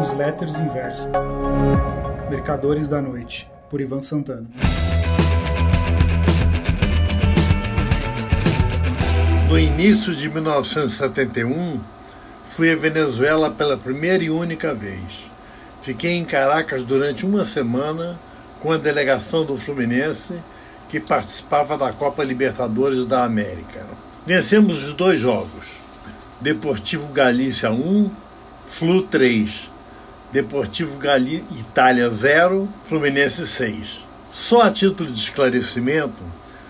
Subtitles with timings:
[0.00, 1.10] Newsletters Inversa.
[2.30, 4.46] Mercadores da Noite, por Ivan Santana.
[9.46, 11.78] No início de 1971,
[12.44, 15.30] fui à Venezuela pela primeira e única vez.
[15.82, 18.18] Fiquei em Caracas durante uma semana
[18.58, 20.32] com a delegação do Fluminense
[20.88, 23.84] que participava da Copa Libertadores da América.
[24.24, 25.78] Vencemos os dois jogos.
[26.40, 28.10] Deportivo Galícia 1,
[28.64, 29.69] Flu 3.
[30.32, 34.06] Deportivo Gali Itália 0, Fluminense 6.
[34.30, 36.22] Só a título de esclarecimento,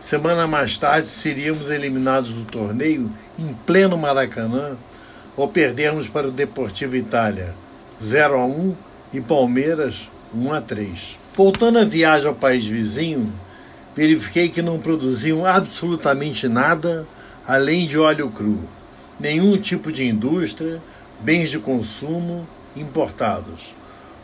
[0.00, 4.78] semana mais tarde seríamos eliminados do torneio em pleno Maracanã
[5.36, 7.54] ou perdermos para o Deportivo Itália
[8.02, 8.74] 0 a 1
[9.12, 11.18] e Palmeiras 1 a 3.
[11.36, 13.30] Voltando a viagem ao país vizinho,
[13.94, 17.06] verifiquei que não produziam absolutamente nada
[17.46, 18.60] além de óleo cru,
[19.20, 20.80] nenhum tipo de indústria,
[21.20, 23.74] bens de consumo importados.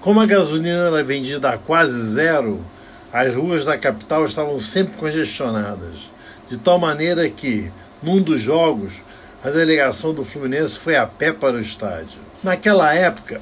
[0.00, 2.64] Como a gasolina era vendida a quase zero,
[3.12, 6.10] as ruas da capital estavam sempre congestionadas,
[6.48, 7.70] de tal maneira que,
[8.02, 8.94] num dos jogos,
[9.42, 12.18] a delegação do Fluminense foi a pé para o estádio.
[12.42, 13.40] Naquela época,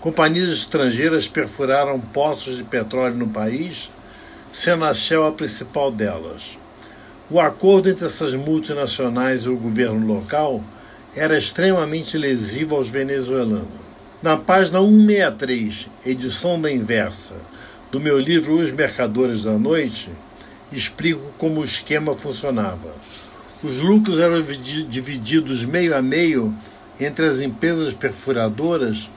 [0.00, 3.90] companhias estrangeiras perfuraram poços de petróleo no país,
[4.52, 6.58] sendo a Shell a principal delas.
[7.30, 10.62] O acordo entre essas multinacionais e o governo local
[11.14, 13.81] era extremamente lesivo aos venezuelanos.
[14.22, 17.34] Na página 163, edição da inversa,
[17.90, 20.10] do meu livro Os Mercadores da Noite,
[20.70, 22.94] explico como o esquema funcionava.
[23.64, 24.40] Os lucros eram
[24.88, 26.56] divididos meio a meio
[27.00, 29.10] entre as empresas perfuradoras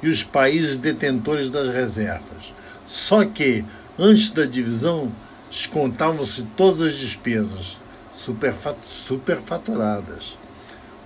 [0.00, 2.54] e os países detentores das reservas.
[2.86, 3.64] Só que,
[3.98, 5.10] antes da divisão,
[5.50, 7.78] descontavam-se todas as despesas
[8.12, 10.38] superfaturadas.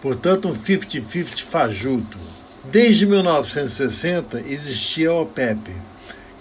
[0.03, 2.36] Portanto, um 50-50 fajuto.
[2.71, 5.71] Desde 1960 existia a OPEP,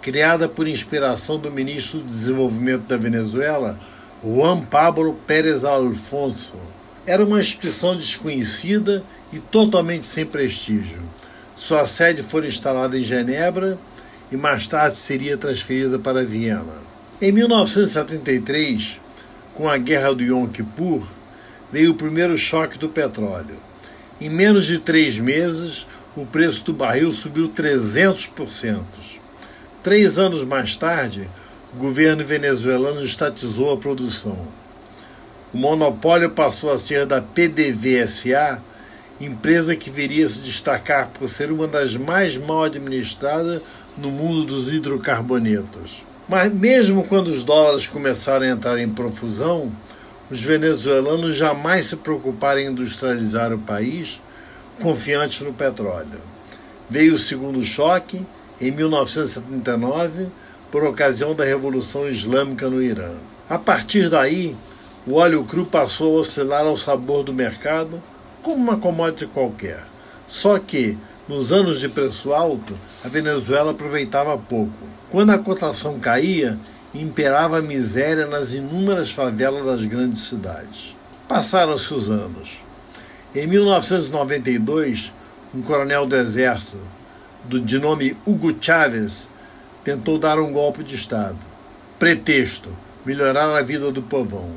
[0.01, 3.79] criada por inspiração do ministro do Desenvolvimento da Venezuela,
[4.23, 6.55] Juan Pablo Pérez Alfonso.
[7.05, 10.99] Era uma instituição desconhecida e totalmente sem prestígio.
[11.55, 13.77] Sua sede foi instalada em Genebra
[14.31, 16.73] e mais tarde seria transferida para Viena.
[17.21, 18.99] Em 1973,
[19.53, 21.05] com a Guerra do Yom Kippur,
[21.71, 23.57] veio o primeiro choque do petróleo.
[24.19, 28.81] Em menos de três meses, o preço do barril subiu 300%.
[29.83, 31.29] Três anos mais tarde,
[31.73, 34.37] o governo venezuelano estatizou a produção.
[35.53, 38.61] O monopólio passou a ser da PDVSA,
[39.19, 43.61] empresa que viria se destacar por ser uma das mais mal administradas
[43.97, 46.03] no mundo dos hidrocarbonetos.
[46.27, 49.71] Mas mesmo quando os dólares começaram a entrar em profusão,
[50.31, 54.19] os venezuelanos jamais se preocuparam em industrializar o país
[54.81, 56.21] confiantes no petróleo.
[56.89, 58.25] Veio o segundo choque
[58.59, 60.27] em 1979
[60.71, 63.11] por ocasião da Revolução Islâmica no Irã.
[63.49, 64.55] A partir daí,
[65.07, 68.01] o óleo cru passou a oscilar ao sabor do mercado
[68.41, 69.83] como uma commodity qualquer.
[70.27, 70.97] Só que,
[71.27, 74.71] nos anos de preço alto, a Venezuela aproveitava pouco.
[75.09, 76.57] Quando a cotação caía,
[76.93, 80.95] imperava a miséria nas inúmeras favelas das grandes cidades.
[81.27, 82.64] Passaram-se os anos.
[83.35, 85.11] Em 1992,
[85.53, 86.79] um coronel do exército,
[87.43, 89.27] do, de nome Hugo Chávez,
[89.83, 91.37] tentou dar um golpe de Estado.
[91.99, 92.69] Pretexto:
[93.05, 94.51] melhorar a vida do povão.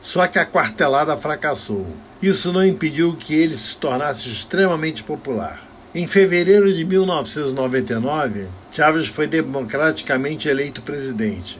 [0.00, 1.86] Só que a quartelada fracassou.
[2.22, 5.62] Isso não impediu que ele se tornasse extremamente popular.
[5.94, 11.58] Em fevereiro de 1999, Chávez foi democraticamente eleito presidente.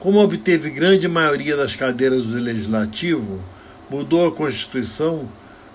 [0.00, 3.40] Como obteve grande maioria das cadeiras do legislativo,
[3.88, 5.28] mudou a Constituição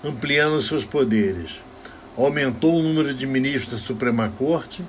[0.04, 1.62] ampliando seus poderes.
[2.16, 4.84] Aumentou o número de ministros da Suprema Corte,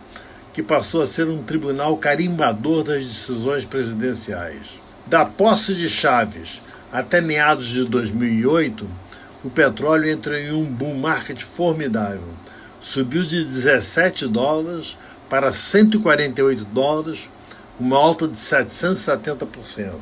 [0.51, 4.79] que passou a ser um tribunal carimbador das decisões presidenciais.
[5.06, 8.88] Da posse de Chaves até meados de 2008,
[9.44, 12.30] o petróleo entrou em um bull market formidável.
[12.80, 14.98] Subiu de 17 dólares
[15.30, 17.30] para 148 dólares,
[17.80, 19.94] uma alta de 770%.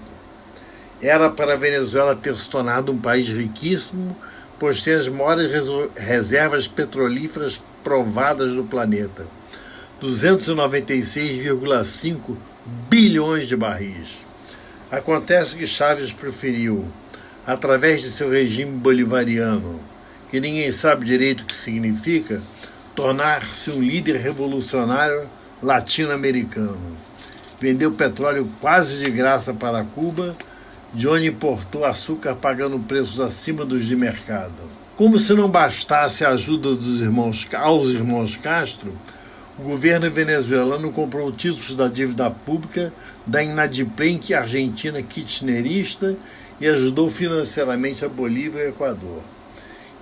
[1.01, 4.15] Era para a Venezuela ter se tornado um país riquíssimo
[4.61, 5.51] pois tem as maiores
[5.97, 9.25] reservas petrolíferas provadas do planeta.
[9.99, 12.37] 296,5
[12.87, 14.19] bilhões de barris.
[14.91, 16.85] Acontece que Chaves preferiu,
[17.43, 19.81] através de seu regime bolivariano,
[20.29, 22.39] que ninguém sabe direito o que significa,
[22.93, 25.27] tornar-se um líder revolucionário
[25.59, 26.95] latino-americano.
[27.59, 30.37] Vendeu petróleo quase de graça para Cuba
[30.93, 34.53] de onde importou açúcar pagando preços acima dos de mercado.
[34.97, 38.93] Como se não bastasse a ajuda dos irmãos, aos irmãos Castro,
[39.57, 42.93] o governo venezuelano comprou títulos da dívida pública
[43.25, 46.15] da inadimplente argentina kirchnerista
[46.59, 49.23] e ajudou financeiramente a Bolívia e o Equador.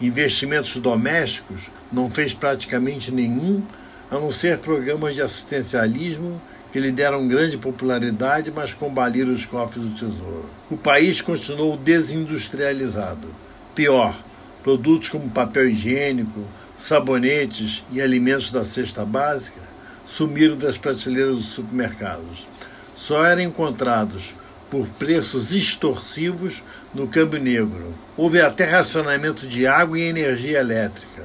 [0.01, 3.61] Investimentos domésticos não fez praticamente nenhum,
[4.09, 9.83] a não ser programas de assistencialismo que lhe deram grande popularidade, mas combaliram os cofres
[9.83, 10.45] do tesouro.
[10.69, 13.27] O país continuou desindustrializado.
[13.73, 14.15] Pior,
[14.63, 16.43] produtos como papel higiênico,
[16.77, 19.61] sabonetes e alimentos da cesta básica
[20.05, 22.47] sumiram das prateleiras dos supermercados.
[22.95, 24.35] Só eram encontrados
[24.69, 26.63] por preços extorsivos
[26.93, 27.93] no câmbio negro.
[28.15, 31.23] Houve até racionamento de água e energia elétrica.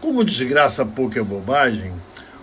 [0.00, 1.92] Como desgraça pouca é bobagem,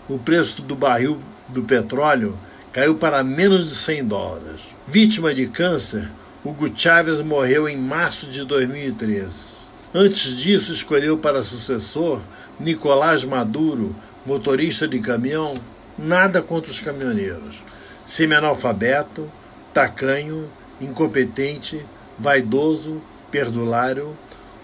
[0.07, 1.19] o preço do barril
[1.51, 2.37] do petróleo
[2.71, 4.61] caiu para menos de 100 dólares.
[4.87, 6.09] Vítima de câncer,
[6.43, 9.51] Hugo Chávez morreu em março de 2013.
[9.93, 12.21] Antes disso, escolheu para sucessor
[12.59, 13.95] Nicolás Maduro,
[14.25, 15.53] motorista de caminhão,
[15.97, 17.61] nada contra os caminhoneiros.
[18.05, 19.29] Semi-analfabeto,
[19.73, 20.49] tacanho,
[20.79, 21.85] incompetente,
[22.17, 24.15] vaidoso, perdulário,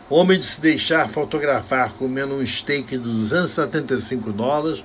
[0.10, 4.83] homem de se deixar fotografar comendo um steak de 275 dólares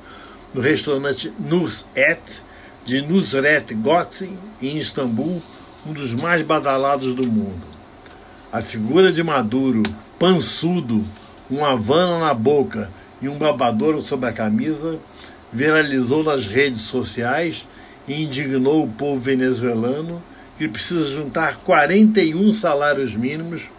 [0.54, 2.43] no restaurante Nusret
[2.84, 5.40] de Nusret Gotzi, em Istambul,
[5.87, 7.62] um dos mais badalados do mundo.
[8.52, 9.82] A figura de Maduro,
[10.19, 11.04] pançudo,
[11.50, 12.90] um havana na boca
[13.20, 14.99] e um babadouro sobre a camisa,
[15.52, 17.66] viralizou nas redes sociais
[18.06, 20.22] e indignou o povo venezuelano
[20.58, 23.70] que precisa juntar 41 salários mínimos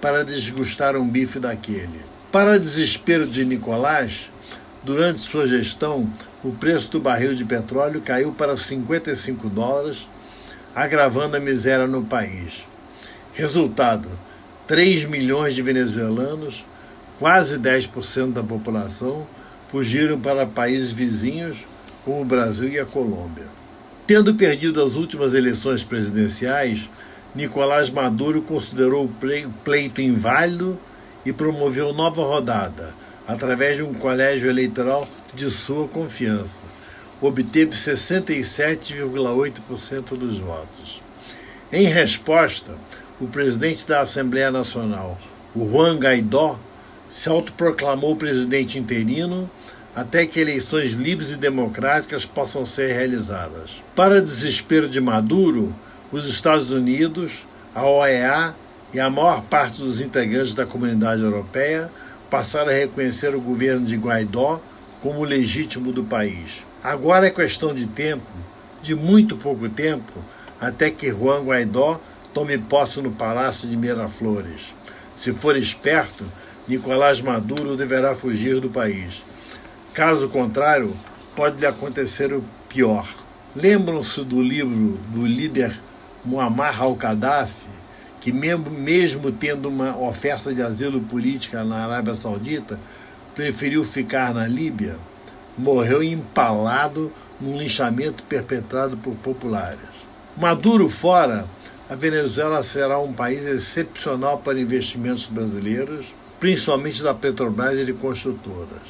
[0.00, 2.00] para desgustar um bife daquele.
[2.30, 4.30] Para desespero de Nicolás,
[4.86, 6.08] durante sua gestão,
[6.44, 10.06] o preço do barril de petróleo caiu para 55 dólares,
[10.72, 12.68] agravando a miséria no país.
[13.34, 14.08] Resultado:
[14.68, 16.64] 3 milhões de venezuelanos,
[17.18, 19.26] quase 10% da população,
[19.66, 21.64] fugiram para países vizinhos
[22.04, 23.46] como o Brasil e a Colômbia.
[24.06, 26.88] Tendo perdido as últimas eleições presidenciais,
[27.34, 30.78] Nicolás Maduro considerou o pleito inválido
[31.24, 32.94] e promoveu nova rodada,
[33.26, 36.60] através de um colégio eleitoral de sua confiança.
[37.20, 41.02] Obteve 67,8% dos votos.
[41.72, 42.76] Em resposta,
[43.20, 45.18] o presidente da Assembleia Nacional,
[45.54, 46.58] o Juan Guaidó,
[47.08, 49.48] se autoproclamou presidente interino
[49.94, 53.82] até que eleições livres e democráticas possam ser realizadas.
[53.94, 55.74] Para desespero de Maduro,
[56.12, 58.54] os Estados Unidos, a OEA
[58.92, 61.90] e a maior parte dos integrantes da comunidade europeia
[62.30, 64.60] passaram a reconhecer o governo de Guaidó
[65.00, 66.64] como legítimo do país.
[66.82, 68.26] Agora é questão de tempo,
[68.82, 70.12] de muito pouco tempo,
[70.60, 72.00] até que Juan Guaidó
[72.32, 74.74] tome posse no Palácio de Miraflores.
[75.16, 76.24] Se for esperto,
[76.68, 79.22] Nicolás Maduro deverá fugir do país.
[79.94, 80.94] Caso contrário,
[81.34, 83.08] pode lhe acontecer o pior.
[83.54, 85.80] Lembram-se do livro do líder
[86.24, 87.65] Muammar al-Gaddafi,
[88.20, 92.78] que mesmo, mesmo tendo uma oferta de asilo política na Arábia Saudita,
[93.34, 94.96] preferiu ficar na Líbia?
[95.56, 99.78] Morreu empalado num linchamento perpetrado por populares.
[100.36, 101.46] Maduro fora,
[101.88, 108.82] a Venezuela será um país excepcional para investimentos brasileiros, principalmente da Petrobras e de construtoras.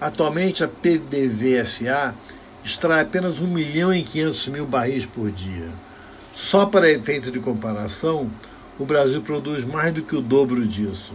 [0.00, 2.14] Atualmente, a PDVSA
[2.64, 5.68] extrai apenas 1 milhão e 500 mil barris por dia.
[6.34, 8.28] Só para efeito de comparação,
[8.78, 11.12] o Brasil produz mais do que o dobro disso.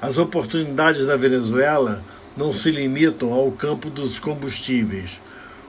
[0.00, 2.04] As oportunidades da Venezuela
[2.36, 5.18] não se limitam ao campo dos combustíveis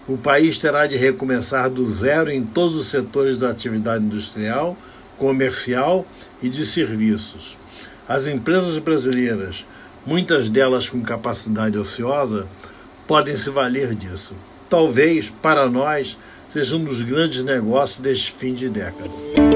[0.07, 4.77] o país terá de recomeçar do zero em todos os setores da atividade industrial,
[5.17, 6.05] comercial
[6.43, 7.57] e de serviços.
[8.07, 9.65] As empresas brasileiras,
[10.05, 12.45] muitas delas com capacidade ociosa,
[13.07, 14.35] podem se valer disso.
[14.69, 16.19] Talvez, para nós,
[16.49, 19.54] seja um dos grandes negócios deste fim de década.